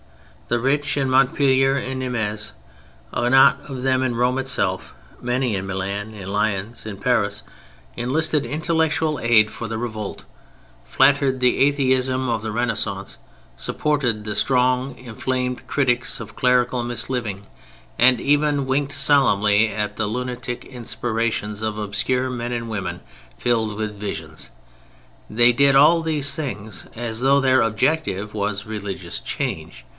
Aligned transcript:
The 0.47 0.59
rich 0.59 0.97
in 0.97 1.09
Montpelier 1.09 1.75
and 1.77 2.01
Nîmes, 2.01 2.51
a 3.13 3.29
knot 3.29 3.59
of 3.69 3.83
them 3.83 4.03
in 4.03 4.15
Rome 4.15 4.37
itself, 4.39 4.93
many 5.21 5.55
in 5.55 5.65
Milan, 5.65 6.11
in 6.11 6.27
Lyons, 6.27 6.85
in 6.85 6.97
Paris, 6.97 7.43
enlisted 7.95 8.45
intellectual 8.45 9.17
aid 9.21 9.49
for 9.49 9.69
the 9.69 9.77
revolt, 9.77 10.25
flattered 10.83 11.39
the 11.39 11.59
atheism 11.59 12.27
of 12.27 12.41
the 12.41 12.51
Renaissance, 12.51 13.17
supported 13.55 14.25
the 14.25 14.35
strong 14.35 14.97
inflamed 14.97 15.67
critics 15.67 16.19
of 16.19 16.35
clerical 16.35 16.83
misliving, 16.83 17.43
and 17.97 18.19
even 18.19 18.65
winked 18.65 18.91
solemnly 18.93 19.69
at 19.69 19.95
the 19.95 20.07
lunatic 20.07 20.65
inspirations 20.65 21.61
of 21.61 21.77
obscure 21.77 22.29
men 22.29 22.51
and 22.51 22.69
women 22.69 23.01
filled 23.37 23.75
with 23.75 23.95
"visions." 23.99 24.49
They 25.29 25.53
did 25.53 25.75
all 25.75 26.01
these 26.01 26.35
things 26.35 26.87
as 26.93 27.21
though 27.21 27.39
their 27.39 27.63
object 27.63 28.09
was 28.33 28.65
religious 28.65 29.21
change. 29.21 29.85